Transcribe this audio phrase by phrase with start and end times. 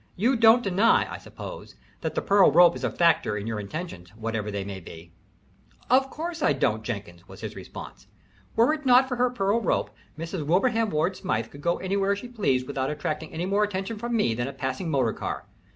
[0.15, 4.09] "You don't deny, I suppose, that the pearl rope is a factor in your intentions,
[4.15, 5.11] whatever they may be."
[5.91, 8.07] "Of course I don't, Jenkins," was his response.
[8.53, 10.47] "If it were not for her pearl rope, Mrs.
[10.47, 14.33] Wilbraham Ward Smythe could go anywhere she pleased without attracting any more attention from me
[14.33, 15.45] than a passing motor car.